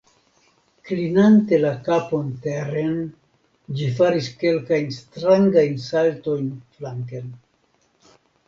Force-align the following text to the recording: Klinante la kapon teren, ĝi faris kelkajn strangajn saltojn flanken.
Klinante 0.87 1.59
la 1.65 1.73
kapon 1.87 2.31
teren, 2.47 2.97
ĝi 3.81 3.91
faris 3.99 4.31
kelkajn 4.41 4.89
strangajn 4.99 5.79
saltojn 5.87 6.53
flanken. 6.79 7.33